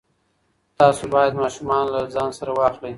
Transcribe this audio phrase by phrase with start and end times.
[0.79, 2.89] تاسو باید ماشومان له ځان سره واخلئ.